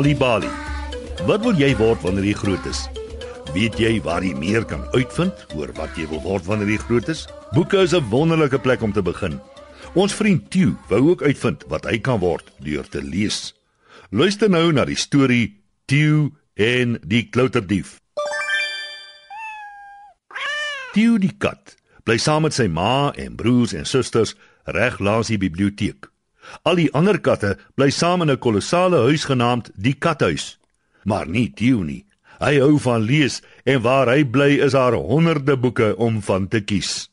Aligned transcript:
Nali 0.00 0.14
Bali. 0.16 0.48
Wat 1.28 1.42
wil 1.44 1.58
jy 1.60 1.74
word 1.76 2.00
wanneer 2.00 2.24
jy 2.30 2.36
groot 2.40 2.66
is? 2.70 2.78
Weet 3.52 3.74
jy 3.76 3.98
waar 4.00 4.24
jy 4.24 4.30
meer 4.32 4.64
kan 4.64 4.86
uitvind 4.94 5.42
oor 5.52 5.74
wat 5.76 5.98
jy 6.00 6.06
wil 6.08 6.22
word 6.24 6.46
wanneer 6.48 6.70
jy 6.72 6.78
groot 6.86 7.10
is? 7.12 7.26
Boeke 7.52 7.82
is 7.84 7.92
'n 7.92 8.08
wonderlike 8.08 8.56
plek 8.64 8.80
om 8.80 8.94
te 8.96 9.02
begin. 9.04 9.36
Ons 9.92 10.16
vriend 10.16 10.50
Tieu 10.50 10.72
wou 10.88 11.10
ook 11.10 11.22
uitvind 11.22 11.64
wat 11.68 11.84
hy 11.84 11.98
kan 11.98 12.18
word 12.18 12.48
deur 12.64 12.88
te 12.88 13.02
lees. 13.02 13.52
Luister 14.10 14.48
nou 14.48 14.72
na 14.72 14.86
die 14.88 14.96
storie 14.96 15.60
Tieu 15.84 16.32
en 16.56 16.96
die 17.04 17.28
klouterdief. 17.28 18.00
Tieu 20.94 21.18
die 21.18 21.36
kat 21.38 21.76
bly 22.04 22.16
saam 22.16 22.42
met 22.42 22.54
sy 22.54 22.68
ma 22.68 23.12
en 23.12 23.36
broers 23.36 23.74
en 23.74 23.84
susters 23.84 24.34
reg 24.64 24.98
langs 24.98 25.28
die 25.28 25.38
biblioteek. 25.38 26.08
Al 26.62 26.76
die 26.80 26.92
ander 26.92 27.20
katte 27.20 27.56
bly 27.74 27.90
saam 27.90 28.22
in 28.22 28.30
'n 28.30 28.38
kolossale 28.38 29.02
huis 29.08 29.24
genaamd 29.24 29.70
die 29.74 29.94
kathuis. 29.94 30.58
Maar 31.04 31.28
nie 31.28 31.48
Tieu 31.52 31.84
nie. 31.84 32.04
Hy 32.40 32.58
hou 32.58 32.78
van 32.78 33.02
lees 33.02 33.42
en 33.64 33.82
waar 33.82 34.08
hy 34.08 34.24
bly 34.24 34.60
is 34.64 34.72
daar 34.72 34.94
honderde 34.94 35.56
boeke 35.56 35.96
om 35.96 36.22
van 36.22 36.48
te 36.48 36.60
kies. 36.60 37.10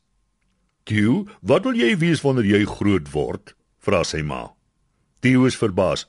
Tieu, 0.83 1.25
wat 1.41 1.63
wil 1.63 1.75
jy 1.75 1.97
wees 1.97 2.21
wanneer 2.21 2.45
jy 2.45 2.65
groot 2.65 3.11
word? 3.11 3.55
vra 3.87 4.03
sy 4.03 4.21
ma. 4.21 4.51
Tieu 5.23 5.45
is 5.47 5.55
verbaas. 5.55 6.05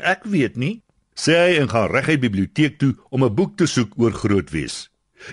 Ek 0.00 0.24
weet 0.24 0.56
nie, 0.56 0.82
sê 1.16 1.36
hy 1.36 1.58
en 1.60 1.68
gaan 1.68 1.90
reguit 1.90 2.20
biblioteek 2.20 2.78
toe 2.78 2.94
om 3.10 3.24
'n 3.24 3.34
boek 3.34 3.56
te 3.56 3.66
soek 3.66 3.96
oor 3.96 4.12
groot 4.12 4.50
wees. 4.50 4.89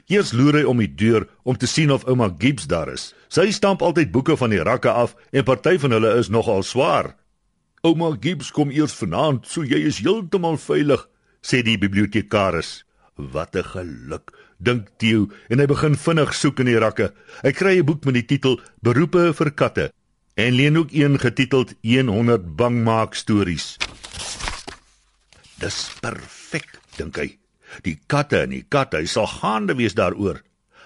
Eers 0.07 0.33
loer 0.33 0.59
hy 0.59 0.63
om 0.67 0.81
die 0.81 0.89
deur 0.89 1.27
om 1.43 1.57
te 1.57 1.67
sien 1.67 1.91
of 1.91 2.05
ouma 2.07 2.29
Gibbs 2.39 2.67
daar 2.67 2.91
is. 2.93 3.13
Sy 3.29 3.51
stamp 3.51 3.81
altyd 3.81 4.11
boeke 4.11 4.37
van 4.37 4.53
die 4.53 4.63
rakke 4.63 4.91
af 4.91 5.15
en 5.31 5.45
party 5.47 5.77
van 5.81 5.95
hulle 5.95 6.15
is 6.19 6.31
nogal 6.33 6.63
swaar. 6.63 7.15
Ouma 7.85 8.11
Gibbs 8.19 8.51
kom 8.51 8.71
eers 8.73 8.95
vanaand, 8.97 9.45
so 9.47 9.63
jy 9.63 9.79
is 9.87 10.01
heeltemal 10.03 10.57
veilig, 10.57 11.03
sê 11.41 11.61
die 11.63 11.77
bibliotekaris. 11.77 12.83
Wat 13.17 13.55
'n 13.55 13.63
geluk, 13.63 14.31
dink 14.59 14.89
Theo 14.97 15.29
en 15.49 15.59
hy 15.59 15.65
begin 15.65 15.95
vinnig 15.95 16.33
soek 16.33 16.59
in 16.59 16.65
die 16.65 16.79
rakke. 16.79 17.13
Hy 17.43 17.51
kry 17.51 17.79
'n 17.79 17.85
boek 17.85 18.05
met 18.05 18.13
die 18.13 18.25
titel 18.25 18.59
Beroepe 18.81 19.33
vir 19.33 19.51
katte 19.51 19.91
en 20.35 20.53
leen 20.53 20.77
ook 20.77 20.91
een 20.91 21.19
getiteld 21.19 21.73
100 21.81 22.55
bangmaak 22.55 23.15
stories. 23.15 23.77
Dis 25.57 25.89
perfek, 26.01 26.79
dink 26.97 27.15
hy. 27.17 27.46
Die 27.83 27.99
katte 28.07 28.41
en 28.45 28.49
die 28.49 28.65
kathuis 28.69 29.11
sal 29.11 29.27
gaande 29.27 29.75
wees 29.75 29.95
daaroor. 29.97 30.41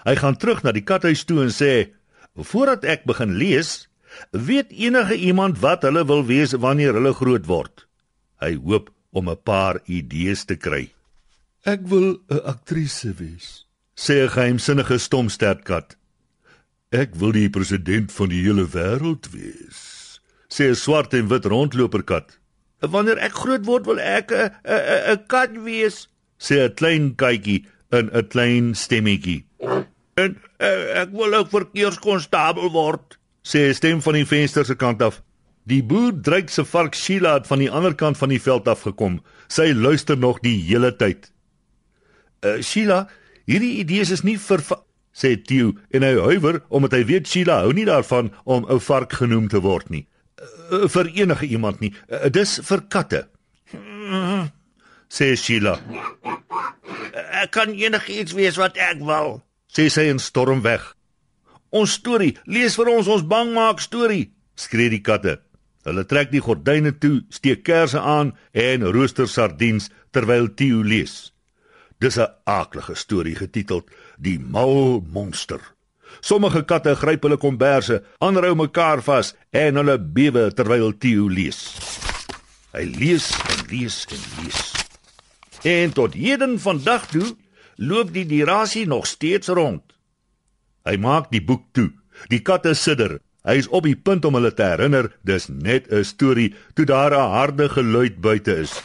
Hy 0.05 0.15
gaan 0.15 0.37
terug 0.37 0.63
na 0.63 0.71
die 0.71 0.85
kathuis 0.85 1.23
toe 1.25 1.41
en 1.43 1.53
sê: 1.53 1.93
"Voordat 2.35 2.83
ek 2.83 3.05
begin 3.05 3.37
lees, 3.37 3.87
weet 4.31 4.71
enige 4.71 5.15
iemand 5.15 5.59
wat 5.59 5.83
hulle 5.83 6.05
wil 6.05 6.25
wees 6.25 6.53
wanneer 6.53 6.93
hulle 6.93 7.13
groot 7.13 7.45
word?" 7.45 7.85
Hy 8.41 8.55
hoop 8.55 8.89
om 9.11 9.29
'n 9.29 9.43
paar 9.43 9.79
idees 9.85 10.45
te 10.45 10.55
kry. 10.55 10.91
Ek 11.63 11.81
wil 11.83 12.17
'n 12.29 12.41
aktrise 12.43 13.13
wees, 13.13 13.65
sê 13.95 14.23
'n 14.23 14.29
geheimsinnige 14.29 14.97
stomstertkat. 14.97 15.95
Ek 16.91 17.15
wil 17.15 17.31
die 17.31 17.49
president 17.49 18.11
van 18.11 18.29
die 18.29 18.41
hele 18.43 18.65
wêreld 18.65 19.29
wees, 19.31 20.19
sê 20.49 20.69
'n 20.69 20.75
swart 20.75 21.13
en 21.13 21.27
wit 21.27 21.45
rondloperkat. 21.45 22.39
Wanneer 22.79 23.17
ek 23.17 23.31
groot 23.33 23.65
word, 23.65 23.85
wil 23.85 23.99
ek 23.99 24.31
'n 24.31 24.49
'n 24.65 25.11
'n 25.13 25.27
kat 25.27 25.51
wees, 25.63 26.07
sê 26.41 26.65
'n 26.65 26.73
klein 26.75 27.15
katjie 27.15 27.65
in 27.91 28.09
'n 28.09 28.27
klein 28.27 28.73
stemmetjie. 28.75 29.45
En 30.17 30.37
uh, 30.59 31.01
ek 31.01 31.13
wil 31.13 31.33
ook 31.33 31.49
verkeerskonstabel 31.49 32.71
word, 32.73 33.17
sê 33.45 33.69
'n 33.69 33.77
stem 33.77 34.01
van 34.01 34.17
die 34.17 34.25
venster 34.25 34.65
se 34.65 34.75
kant 34.75 35.01
af. 35.01 35.21
Die 35.69 35.83
boer 35.83 36.13
dryk 36.21 36.49
se 36.49 36.65
vark 36.65 36.95
Sheila 36.97 37.33
het 37.37 37.47
van 37.47 37.59
die 37.61 37.69
ander 37.69 37.93
kant 37.95 38.17
van 38.17 38.29
die 38.29 38.41
veld 38.41 38.67
af 38.67 38.81
gekom. 38.81 39.21
Sy 39.47 39.71
luister 39.77 40.17
nog 40.17 40.39
die 40.41 40.57
hele 40.65 40.95
tyd. 40.95 41.31
Uh, 42.41 42.61
Sheila, 42.61 43.07
hierdie 43.45 43.77
idees 43.83 44.09
is 44.09 44.23
nie 44.23 44.37
vir 44.41 44.63
sê 45.13 45.35
Theo 45.35 45.75
en 45.91 46.03
hy 46.03 46.15
huiwer 46.17 46.61
omdat 46.69 46.95
hy 46.97 47.03
weet 47.05 47.27
Sheila 47.27 47.61
hou 47.61 47.73
nie 47.73 47.85
daarvan 47.85 48.31
om 48.45 48.65
'n 48.65 48.79
vark 48.79 49.13
genoem 49.13 49.47
te 49.47 49.61
word 49.61 49.89
nie. 49.89 50.07
Uh, 50.71 50.87
vir 50.87 51.11
enige 51.13 51.45
iemand 51.45 51.79
nie. 51.79 51.93
Uh, 52.09 52.29
dis 52.29 52.59
vir 52.63 52.81
katte. 52.89 53.27
sê 55.11 55.35
Sheila. 55.35 55.79
Ek 57.13 57.51
kan 57.51 57.73
enigiets 57.75 58.33
wees 58.33 58.57
wat 58.57 58.77
ek 58.77 59.01
wil, 59.03 59.41
sê 59.71 59.89
sy 59.91 60.07
en 60.11 60.19
storm 60.19 60.63
weg. 60.63 60.83
Ons 61.71 61.95
storie, 61.99 62.35
lees 62.45 62.75
vir 62.75 62.91
ons 62.91 63.07
ons 63.07 63.23
bangmaak 63.23 63.79
storie, 63.83 64.31
skree 64.55 64.91
die 64.91 65.03
katte. 65.03 65.39
Hulle 65.87 66.03
trek 66.05 66.29
die 66.31 66.43
gordyne 66.43 66.93
toe, 67.01 67.23
steek 67.33 67.63
kersse 67.65 67.99
aan 67.99 68.35
en 68.53 68.85
rooster 68.93 69.27
sardiens 69.27 69.89
terwyl 70.13 70.51
Theo 70.55 70.83
lees. 70.83 71.31
Dis 72.01 72.17
'n 72.17 72.27
aaklige 72.45 72.95
storie 72.95 73.35
getiteld 73.35 73.89
Die 74.17 74.39
Mal 74.39 75.01
Monster. 75.13 75.61
Sommige 76.19 76.63
katte 76.65 76.95
gryp 76.95 77.23
hulle 77.23 77.37
komberse, 77.37 78.03
ander 78.19 78.43
hou 78.43 78.55
mekaar 78.55 79.01
vas 79.01 79.35
en 79.51 79.75
hulle 79.75 79.97
bewe 79.97 80.51
terwyl 80.53 80.97
Theo 80.97 81.27
lees. 81.27 81.79
Hy 82.73 82.83
lees 82.99 83.31
en 83.31 83.65
lees 83.69 84.05
en 84.11 84.43
lees. 84.43 84.80
En 85.61 85.93
tot 85.93 86.13
heden 86.13 86.59
vandag 86.59 87.07
toe 87.07 87.35
loop 87.75 88.13
die 88.13 88.25
dirasie 88.25 88.87
nog 88.87 89.05
steeds 89.05 89.47
rond. 89.47 89.83
Hy 90.83 90.97
maak 90.97 91.29
die 91.29 91.43
boek 91.43 91.67
toe. 91.71 91.91
Die 92.33 92.41
katte 92.41 92.73
sidder. 92.73 93.19
Hy 93.45 93.57
is 93.61 93.69
op 93.69 93.85
die 93.85 93.97
punt 93.97 94.25
om 94.25 94.37
hulle 94.37 94.53
te 94.53 94.65
herinner 94.65 95.11
dis 95.21 95.47
net 95.49 95.89
'n 95.89 96.03
storie 96.03 96.53
toe 96.73 96.85
daar 96.85 97.13
'n 97.13 97.31
harde 97.37 97.69
geluid 97.69 98.21
buite 98.21 98.55
is. 98.55 98.81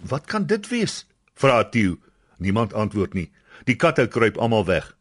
Wat 0.00 0.24
kan 0.24 0.46
dit 0.46 0.68
wees? 0.68 1.06
vra 1.34 1.64
Theo 1.64 1.98
Niemand 2.38 2.72
antwoord 2.72 3.14
nie. 3.14 3.30
Die 3.64 3.76
katte 3.76 4.08
kruip 4.08 4.36
almal 4.36 4.64
weg. 4.66 4.96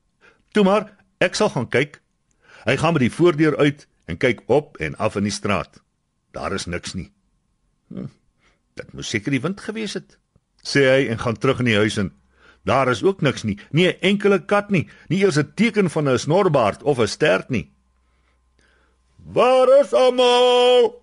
Toe 0.51 0.63
maar, 0.63 0.91
ek 1.17 1.35
sal 1.35 1.49
gaan 1.49 1.69
kyk. 1.69 2.01
Hy 2.65 2.77
gaan 2.77 2.93
by 2.93 2.99
die 2.99 3.11
voordeur 3.11 3.57
uit 3.57 3.87
en 4.05 4.17
kyk 4.17 4.41
op 4.45 4.77
en 4.77 4.95
af 4.95 5.15
in 5.15 5.23
die 5.23 5.33
straat. 5.33 5.81
Daar 6.31 6.53
is 6.53 6.65
niks 6.65 6.93
nie. 6.93 7.11
Hm, 7.87 8.05
dit 8.73 8.93
moes 8.93 9.09
seker 9.09 9.31
die 9.31 9.41
wind 9.41 9.61
gewees 9.61 9.93
het, 9.93 10.17
sê 10.63 10.85
hy 10.89 11.07
en 11.09 11.19
gaan 11.19 11.37
terug 11.37 11.59
in 11.59 11.65
die 11.65 11.77
huis 11.77 11.97
en 11.97 12.11
daar 12.63 12.89
is 12.89 13.03
ook 13.03 13.21
niks 13.21 13.43
nie. 13.43 13.57
Nie 13.71 13.87
'n 13.87 13.99
enkele 14.01 14.39
kat 14.45 14.69
nie, 14.69 14.87
nie 15.09 15.21
eers 15.23 15.37
'n 15.37 15.51
teken 15.55 15.89
van 15.89 16.09
'n 16.09 16.19
snorbaard 16.19 16.83
of 16.83 16.99
'n 16.99 17.07
stert 17.07 17.49
nie. 17.49 17.71
Waar 19.17 19.79
is 19.79 19.93
almal? 19.93 21.01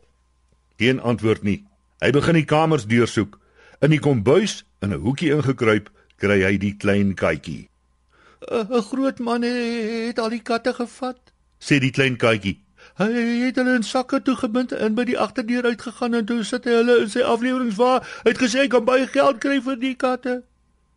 Geen 0.77 1.01
antwoord 1.01 1.43
nie. 1.43 1.65
Hy 1.99 2.11
begin 2.11 2.35
die 2.35 2.45
kamers 2.45 2.87
deursoek. 2.87 3.39
In 3.81 3.91
die 3.91 4.01
kombuis 4.01 4.65
in 4.81 4.93
'n 4.93 5.01
hoekie 5.01 5.31
ingekruip 5.31 5.91
kry 6.17 6.43
hy 6.43 6.59
die 6.59 6.77
klein 6.77 7.15
katjie. 7.15 7.69
'n 8.41 8.83
Groot 8.83 9.19
man 9.19 9.43
het 9.43 10.19
al 10.19 10.31
die 10.31 10.43
katte 10.43 10.75
gevat, 10.75 11.19
sê 11.59 11.79
die 11.79 11.91
klein 11.91 12.17
katjie. 12.17 12.63
Hy 12.99 13.07
het 13.45 13.59
hulle 13.61 13.77
in 13.79 13.85
sakke 13.87 14.19
toegebind 14.27 14.73
en 14.75 14.97
by 14.99 15.05
die 15.07 15.19
agterdeur 15.23 15.69
uitgegaan 15.71 16.17
en 16.19 16.25
toe 16.27 16.41
sit 16.47 16.65
hy 16.67 16.81
hulle 16.81 16.97
in 17.05 17.11
sy 17.13 17.23
afleweringswa. 17.23 17.91
Hy 18.25 18.33
het 18.33 18.41
gesê 18.43 18.65
hy 18.65 18.71
kan 18.73 18.89
baie 18.89 19.05
geld 19.13 19.39
kry 19.45 19.61
vir 19.63 19.79
die 19.79 19.93
katte. 19.95 20.41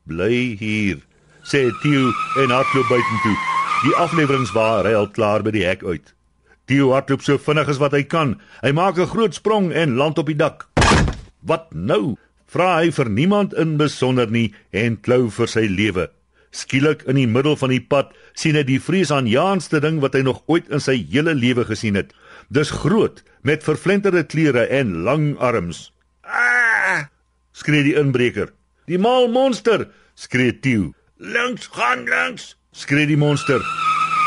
Bly 0.10 0.58
hier, 0.58 1.04
sê 1.46 1.68
Theo 1.84 2.08
en 2.42 2.54
hardloop 2.56 2.90
buitentoe. 2.90 3.36
Die 3.84 3.94
afleweringswa 4.02 4.66
ry 4.88 4.96
al 4.98 5.12
klaar 5.14 5.46
by 5.46 5.54
die 5.54 5.68
hek 5.68 5.86
uit. 5.86 6.10
Theo 6.66 6.90
hardloop 6.96 7.22
so 7.22 7.38
vinnig 7.38 7.70
as 7.70 7.82
wat 7.84 7.94
hy 7.94 8.02
kan. 8.02 8.40
Hy 8.66 8.74
maak 8.74 8.98
'n 8.98 9.12
groot 9.14 9.38
sprong 9.38 9.70
en 9.70 9.94
land 10.02 10.18
op 10.18 10.26
die 10.26 10.40
dak. 10.42 10.66
Wat 11.46 11.70
nou? 11.74 12.18
vra 12.52 12.82
hy 12.82 12.90
vir 12.92 13.10
niemand 13.10 13.54
in 13.54 13.78
besonder 13.78 14.28
nie 14.28 14.54
en 14.72 14.98
klou 14.98 15.30
vir 15.30 15.48
sy 15.48 15.68
lewe. 15.70 16.10
Skielik 16.52 17.06
in 17.08 17.16
die 17.16 17.28
middel 17.28 17.56
van 17.56 17.72
die 17.72 17.82
pad 17.82 18.12
sien 18.36 18.58
hy 18.60 18.64
die 18.68 18.82
vreesaanjaendste 18.84 19.80
ding 19.84 20.02
wat 20.04 20.18
hy 20.18 20.24
nog 20.28 20.44
ooit 20.52 20.68
in 20.70 20.84
sy 20.84 20.98
hele 21.12 21.34
lewe 21.36 21.64
gesien 21.68 21.96
het. 22.00 22.12
Dis 22.52 22.74
groot 22.84 23.24
met 23.48 23.64
verflenterde 23.64 24.26
klere 24.28 24.68
en 24.68 25.02
lang 25.08 25.34
arms. 25.40 25.90
Ah! 26.28 27.08
skree 27.62 27.84
die 27.86 27.96
inbreker. 28.00 28.52
Die 28.90 29.00
mal 29.00 29.30
monster, 29.32 29.88
skree 30.16 30.54
Theo. 30.60 30.92
Links 31.22 31.70
gaan 31.76 32.06
links, 32.10 32.56
skree 32.74 33.08
die 33.08 33.18
monster. 33.18 33.62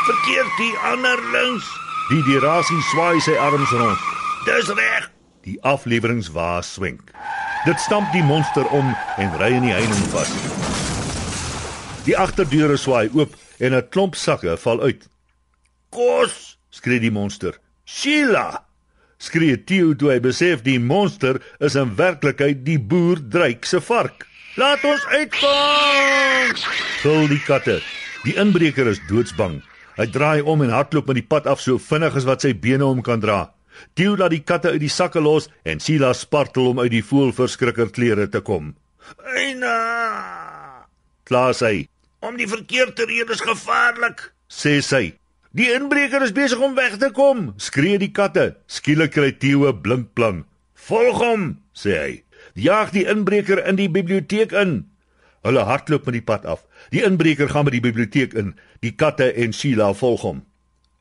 Verkeerd 0.05 0.59
die 0.61 0.73
ander 0.91 1.21
links. 1.33 1.67
Die 2.09 2.21
dirasie 2.27 2.81
swaai 2.91 3.19
sy 3.25 3.35
arms 3.41 3.73
rond. 3.73 4.05
Dis 4.45 4.69
reg. 4.77 5.09
Die 5.45 5.57
afleweringswa 5.65 6.61
swenk. 6.65 7.11
Dit 7.65 7.81
stamp 7.81 8.13
die 8.13 8.23
monster 8.25 8.69
om 8.77 8.93
en 9.17 9.35
ry 9.41 9.55
in 9.57 9.65
die 9.65 9.73
heining 9.73 10.07
vas. 10.13 10.64
Die 12.05 12.13
agterdeure 12.13 12.77
swaai 12.77 13.09
oop 13.17 13.33
en 13.57 13.73
'n 13.73 13.87
klomp 13.89 14.15
sakke 14.15 14.57
val 14.57 14.81
uit. 14.81 15.07
"Kos!" 15.89 16.57
skree 16.69 16.99
die 16.99 17.11
monster. 17.11 17.57
"Sheila!" 17.85 18.65
skree 19.17 19.63
Theo 19.63 19.95
toe 19.95 20.11
hy 20.11 20.19
besef 20.19 20.61
die 20.61 20.79
monster 20.79 21.41
is 21.59 21.75
in 21.75 21.95
werklikheid 21.95 22.63
die 22.65 22.77
boer 22.77 23.17
Dreyk 23.29 23.65
se 23.65 23.81
vark. 23.81 24.27
"Laat 24.55 24.83
ons 24.83 25.05
uitkom!" 25.05 26.53
Gil 27.01 27.27
die 27.27 27.41
katte. 27.47 27.81
Die 28.23 28.35
inbreker 28.35 28.87
is 28.87 29.01
doodsbang. 29.09 29.63
Hy 29.97 30.05
draai 30.05 30.41
om 30.41 30.61
en 30.61 30.69
hardloop 30.69 31.07
met 31.07 31.15
die 31.15 31.27
pad 31.27 31.47
af 31.47 31.61
so 31.61 31.77
vinnig 31.77 32.15
as 32.15 32.25
wat 32.25 32.41
sy 32.41 32.53
bene 32.53 32.83
hom 32.83 33.01
kan 33.01 33.19
dra. 33.19 33.51
Theo 33.95 34.15
laat 34.15 34.31
die 34.31 34.43
katte 34.43 34.69
uit 34.69 34.79
die 34.79 34.89
sakke 34.89 35.19
los 35.19 35.49
en 35.63 35.79
Sheila 35.79 36.13
spartel 36.13 36.67
om 36.67 36.79
uit 36.79 36.91
die 36.91 37.03
voelverskrikker 37.03 37.89
klere 37.89 38.29
te 38.29 38.41
kom. 38.41 38.75
"Eina!" 39.25 40.85
Kla 41.23 41.53
sy. 41.53 41.87
"Om 42.19 42.37
die 42.37 42.47
verkeer 42.47 42.93
te 42.93 43.05
ry 43.05 43.23
is 43.31 43.41
gevaarlik," 43.41 44.33
sê 44.47 44.81
sy. 44.81 45.17
"Die 45.51 45.71
inbreker 45.73 46.21
is 46.21 46.31
besig 46.31 46.59
om 46.59 46.75
weg 46.75 46.97
te 46.97 47.11
kom," 47.11 47.53
skree 47.57 47.97
die 47.97 48.11
katte. 48.11 48.55
Skielik 48.67 49.11
kry 49.11 49.31
Theo 49.31 49.67
'n 49.67 49.81
blink 49.81 50.13
plan. 50.13 50.45
"Volg 50.73 51.17
hom," 51.17 51.61
sê 51.73 51.91
hy. 51.99 52.23
"Jaag 52.53 52.91
die 52.91 53.05
inbreker 53.05 53.65
in 53.67 53.75
die 53.75 53.89
biblioteek 53.89 54.51
in." 54.51 54.89
Hulle 55.45 55.59
hardloop 55.59 56.05
met 56.05 56.13
die 56.13 56.25
pad 56.25 56.45
af. 56.45 56.65
Die 56.89 57.03
inbreker 57.05 57.49
gaan 57.49 57.65
by 57.65 57.71
die 57.71 57.83
biblioteek 57.85 58.33
in. 58.33 58.55
Die 58.81 58.95
katte 58.97 59.33
en 59.33 59.53
Sheila 59.53 59.93
volg 59.93 60.21
hom. 60.21 60.45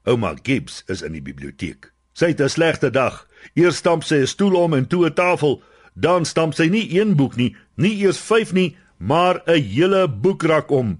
Ouma 0.04 0.34
Gibbs 0.42 0.82
is 0.86 1.02
in 1.02 1.12
die 1.12 1.22
biblioteek. 1.22 1.92
Sy 2.12 2.26
het 2.26 2.40
'n 2.40 2.48
slegte 2.48 2.90
dag. 2.90 3.26
Eers 3.54 3.76
stamp 3.76 4.04
sy 4.04 4.16
'n 4.16 4.26
stoel 4.26 4.54
om 4.54 4.74
en 4.74 4.86
toe 4.86 5.06
'n 5.06 5.14
tafel. 5.14 5.62
Dan 5.94 6.24
stamp 6.24 6.54
sy 6.54 6.66
nie 6.66 7.00
een 7.00 7.16
boek 7.16 7.36
nie, 7.36 7.56
nie 7.74 7.96
eers 8.02 8.18
5 8.18 8.52
nie, 8.52 8.76
maar 9.06 9.42
'n 9.46 9.62
hele 9.62 10.08
boekrak 10.08 10.70
om. 10.70 10.98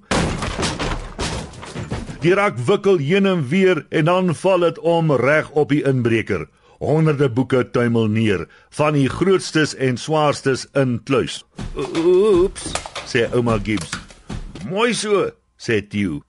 Die 2.21 2.35
rak 2.35 2.59
wikkel 2.59 2.97
heen 2.97 3.27
en 3.27 3.49
weer 3.49 3.87
en 3.89 4.05
dan 4.05 4.35
val 4.35 4.59
dit 4.59 4.79
om 4.79 5.13
reg 5.13 5.51
op 5.51 5.69
die 5.69 5.83
inbreker. 5.85 6.49
Honderde 6.79 7.31
boeke 7.31 7.71
tuimel 7.71 8.07
neer, 8.07 8.49
van 8.71 8.93
die 8.93 9.09
grootstes 9.09 9.75
en 9.75 9.97
swaarstes 9.97 10.67
in 10.73 11.01
kluis. 11.05 11.45
Oeps, 11.77 12.73
sê 13.07 13.29
ouma 13.33 13.59
Gibbs. 13.63 13.91
Mooi 14.69 14.95
so, 14.95 15.31
sê 15.57 15.81
Theo. 15.89 16.21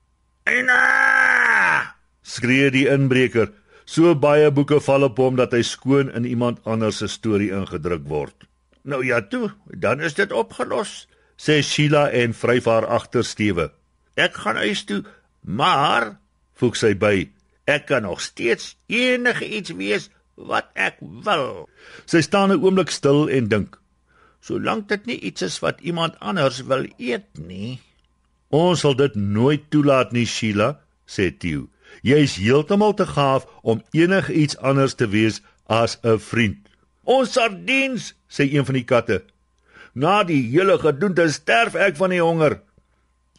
Ena! 0.44 1.92
skree 2.22 2.72
die 2.72 2.88
inbreker. 2.88 3.52
So 3.86 4.16
baie 4.16 4.52
boeke 4.52 4.80
val 4.80 5.04
op 5.04 5.18
hom 5.18 5.36
dat 5.36 5.54
hy 5.54 5.62
skoon 5.62 6.10
in 6.18 6.26
iemand 6.26 6.60
anders 6.64 6.98
se 6.98 7.08
storie 7.08 7.52
ingedruk 7.54 8.08
word. 8.08 8.48
Nou 8.84 9.06
ja 9.06 9.22
toe, 9.22 9.52
dan 9.66 10.02
is 10.02 10.14
dit 10.14 10.32
opgelos, 10.32 11.08
sê 11.38 11.62
Sheila 11.62 12.10
en 12.12 12.34
vryf 12.34 12.66
haar 12.66 12.88
agtersteewe. 12.88 13.72
Ek 14.16 14.38
gaan 14.44 14.60
huis 14.64 14.84
toe, 14.88 15.04
maar 15.42 16.16
voeg 16.56 16.76
sy 16.80 16.94
by, 16.96 17.30
ek 17.68 17.88
kan 17.92 18.06
nog 18.08 18.22
steeds 18.22 18.76
enige 18.88 19.48
iets 19.48 19.74
wees 19.76 20.10
wat 20.36 20.70
ek 20.76 21.00
wil. 21.00 21.68
Sy 22.06 22.22
staan 22.22 22.52
'n 22.52 22.64
oomblik 22.64 22.92
stil 22.92 23.28
en 23.30 23.48
dink. 23.48 23.80
Solank 24.42 24.88
dit 24.88 25.06
nie 25.06 25.20
iets 25.20 25.42
is 25.42 25.60
wat 25.60 25.82
iemand 25.82 26.20
anders 26.20 26.62
wil 26.70 26.86
eet 26.98 27.26
nie. 27.38 27.80
Ons 28.50 28.80
sal 28.80 28.96
dit 28.96 29.16
nooit 29.16 29.64
toelaat 29.70 30.12
nie, 30.12 30.26
Sheila, 30.26 30.80
sê 31.08 31.32
Theo. 31.32 31.68
Jy 32.04 32.18
is 32.28 32.36
heeltemal 32.36 32.94
te 32.94 33.06
gaaf 33.06 33.48
om 33.64 33.82
enigiets 33.92 34.58
anders 34.58 34.94
te 34.94 35.08
wees 35.08 35.42
as 35.66 35.98
'n 36.04 36.20
vriend. 36.20 36.58
Ons 37.04 37.34
sardiens, 37.34 38.14
sê 38.30 38.44
een 38.54 38.66
van 38.66 38.76
die 38.76 38.84
katte. 38.84 39.24
Na 39.96 40.26
die 40.28 40.42
hele 40.52 40.76
gedoente 40.76 41.24
sterf 41.32 41.76
ek 41.80 41.96
van 41.96 42.12
die 42.12 42.20
honger. 42.20 42.58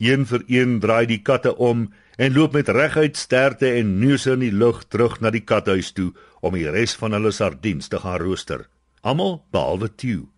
Een 0.00 0.24
vir 0.24 0.44
een 0.48 0.78
draai 0.80 1.04
die 1.08 1.20
katte 1.20 1.52
om 1.60 1.90
en 2.16 2.32
loop 2.32 2.56
met 2.56 2.70
reguit 2.72 3.16
sterte 3.20 3.74
en 3.76 3.98
neuse 4.00 4.32
in 4.32 4.40
die 4.40 4.52
lug 4.52 4.86
terug 4.88 5.18
na 5.20 5.30
die 5.30 5.44
kathuis 5.44 5.92
toe 5.92 6.14
om 6.40 6.56
die 6.56 6.68
res 6.72 6.96
van 6.96 7.12
hulle 7.12 7.32
sardiens 7.32 7.92
te 7.92 8.00
gaan 8.00 8.16
rooster. 8.24 8.64
Almal 9.04 9.42
behalwe 9.52 9.92
Theo. 10.00 10.30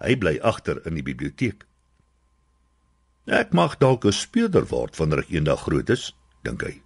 Hy 0.00 0.16
bly 0.16 0.38
agter 0.40 0.80
in 0.88 0.96
die 0.96 1.04
biblioteek. 1.04 1.68
Ek 3.28 3.52
mag 3.52 3.76
dalk 3.76 4.06
'n 4.06 4.16
speurder 4.16 4.64
word 4.72 4.96
wanneer 4.96 5.28
ek 5.28 5.30
eendag 5.30 5.60
groot 5.68 5.90
is, 5.90 6.14
dink 6.42 6.62
hy. 6.62 6.80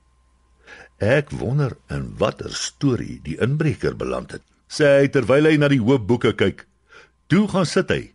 Ek 0.98 1.30
wonder 1.30 1.76
in 1.90 2.16
watter 2.18 2.50
storie 2.50 3.20
die 3.22 3.38
inbreker 3.38 3.94
beland 3.94 4.32
het. 4.32 4.42
Sê 4.68 4.98
hy 4.98 5.08
terwyl 5.08 5.46
hy 5.46 5.56
na 5.56 5.68
die 5.68 5.82
hoop 5.82 6.06
boeke 6.06 6.32
kyk. 6.32 6.66
Toe 7.28 7.46
gaan 7.46 7.66
sit 7.66 7.90
hy 7.90 8.14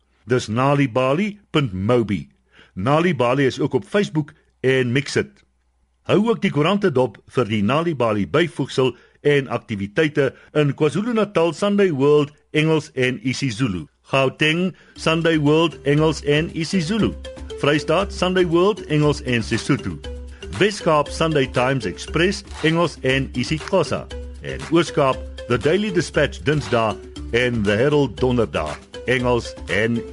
Dis 0.25 0.47
nalibali.mobi. 0.47 2.29
Nalibali 2.73 3.45
is 3.45 3.59
ook 3.59 3.73
op 3.73 3.85
Facebook 3.85 4.33
en 4.59 4.91
Mixit. 4.91 5.43
Hou 6.01 6.29
ook 6.29 6.41
die 6.41 6.51
koerante 6.51 6.91
dop 6.91 7.17
vir 7.29 7.45
die 7.45 7.63
Nalibali 7.63 8.27
byvoegsel 8.27 8.95
en 9.21 9.47
aktiwiteite 9.47 10.31
in 10.57 10.73
KwaZulu-Natal 10.73 11.53
Sunday 11.53 11.91
World 11.91 12.33
Engels 12.51 12.91
en 12.93 13.19
isiZulu. 13.27 13.85
Gauteng 14.01 14.75
Sunday 14.95 15.39
World 15.39 15.77
Engels 15.83 16.23
en 16.23 16.49
isiZulu. 16.57 17.13
Vrystaat 17.61 18.13
Sunday 18.13 18.45
World 18.45 18.85
Engels 18.85 19.21
en 19.21 19.43
Sesotho. 19.43 19.99
Weskaap 20.57 21.07
Sunday 21.07 21.47
Times 21.47 21.85
Express 21.85 22.43
Engels 22.63 22.97
en 23.01 23.29
isiXhosa 23.33 24.07
en 24.41 24.59
Ooskaap 24.71 25.17
The 25.47 25.57
Daily 25.57 25.91
Dispatch 25.91 26.41
Dinsdae 26.41 26.95
en 27.31 27.63
The 27.63 27.71
Herald 27.71 28.19
Donderdag 28.19 28.90
Engels 29.05 29.53
en 29.67 30.03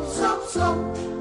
isiXhosa. 0.00 0.74
Die 0.96 1.11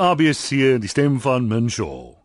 ABC, 0.00 0.80
die 0.80 0.88
stem 0.88 1.20
van 1.20 1.46
Minshaw. 1.46 2.19